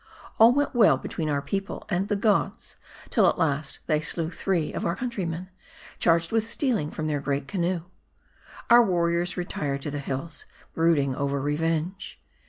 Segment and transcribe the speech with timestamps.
[0.39, 2.75] All went well between our people and the gods,
[3.11, 5.49] till at last they slew three of our cpuntrymen,
[5.99, 7.83] charged with stealing from their great canoe.
[8.71, 12.19] Our warriors retired to the hills, brooding over revenge.